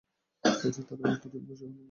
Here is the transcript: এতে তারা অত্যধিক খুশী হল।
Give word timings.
এতে 0.63 0.81
তারা 0.87 1.03
অত্যধিক 1.09 1.41
খুশী 1.47 1.65
হল। 1.65 1.73